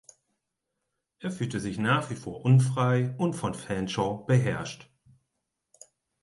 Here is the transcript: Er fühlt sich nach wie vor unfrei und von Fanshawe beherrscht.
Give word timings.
Er 1.19 1.29
fühlt 1.29 1.51
sich 1.61 1.77
nach 1.77 2.09
wie 2.09 2.15
vor 2.15 2.43
unfrei 2.43 3.13
und 3.19 3.35
von 3.35 3.53
Fanshawe 3.53 4.25
beherrscht. 4.25 4.89